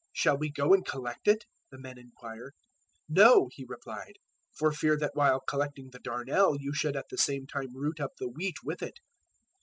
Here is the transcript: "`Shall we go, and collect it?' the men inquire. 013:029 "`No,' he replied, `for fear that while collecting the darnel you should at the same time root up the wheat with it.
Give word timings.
"`Shall 0.17 0.39
we 0.39 0.49
go, 0.51 0.73
and 0.73 0.83
collect 0.83 1.27
it?' 1.27 1.45
the 1.69 1.77
men 1.77 1.99
inquire. 1.99 2.53
013:029 3.11 3.23
"`No,' 3.35 3.49
he 3.51 3.65
replied, 3.69 4.13
`for 4.59 4.73
fear 4.73 4.97
that 4.97 5.11
while 5.13 5.41
collecting 5.41 5.91
the 5.91 5.99
darnel 5.99 6.57
you 6.59 6.73
should 6.73 6.95
at 6.95 7.05
the 7.11 7.19
same 7.19 7.45
time 7.45 7.77
root 7.77 7.99
up 7.99 8.13
the 8.17 8.27
wheat 8.27 8.55
with 8.63 8.81
it. 8.81 8.99